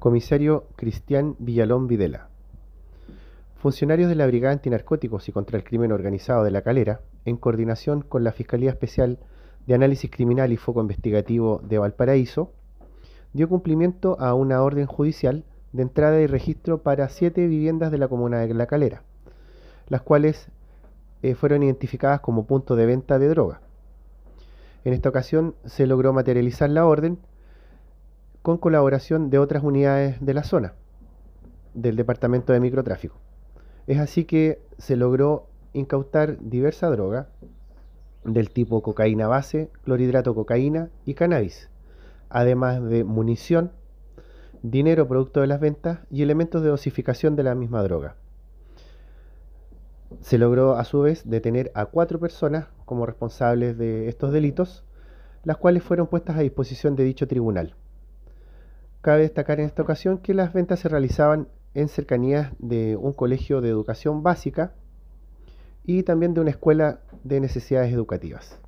[0.00, 2.28] Comisario Cristian Villalón Videla.
[3.56, 8.00] Funcionarios de la Brigada Antinarcóticos y contra el Crimen Organizado de La Calera, en coordinación
[8.00, 9.18] con la Fiscalía Especial
[9.66, 12.50] de Análisis Criminal y Foco Investigativo de Valparaíso,
[13.34, 15.44] dio cumplimiento a una orden judicial
[15.74, 19.02] de entrada y registro para siete viviendas de la comuna de La Calera,
[19.88, 20.48] las cuales
[21.22, 23.60] eh, fueron identificadas como punto de venta de droga.
[24.82, 27.18] En esta ocasión se logró materializar la orden
[28.42, 30.74] con colaboración de otras unidades de la zona,
[31.74, 33.16] del Departamento de Microtráfico.
[33.86, 37.28] Es así que se logró incautar diversa droga
[38.24, 41.70] del tipo cocaína base, clorhidrato cocaína y cannabis,
[42.28, 43.72] además de munición,
[44.62, 48.16] dinero producto de las ventas y elementos de dosificación de la misma droga.
[50.20, 54.84] Se logró a su vez detener a cuatro personas como responsables de estos delitos,
[55.44, 57.74] las cuales fueron puestas a disposición de dicho tribunal.
[59.00, 63.60] Cabe destacar en esta ocasión que las ventas se realizaban en cercanías de un colegio
[63.60, 64.74] de educación básica
[65.84, 68.58] y también de una escuela de necesidades educativas.